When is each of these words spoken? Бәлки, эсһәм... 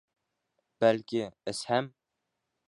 Бәлки, 0.83 1.21
эсһәм... 1.53 1.91